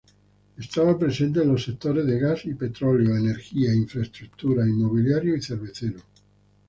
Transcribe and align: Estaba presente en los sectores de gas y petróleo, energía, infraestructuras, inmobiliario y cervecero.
Estaba 0.57 0.97
presente 0.97 1.43
en 1.43 1.49
los 1.49 1.63
sectores 1.63 2.07
de 2.07 2.17
gas 2.17 2.47
y 2.47 2.55
petróleo, 2.55 3.15
energía, 3.15 3.71
infraestructuras, 3.71 4.67
inmobiliario 4.67 5.35
y 5.35 5.41
cervecero. 5.43 5.99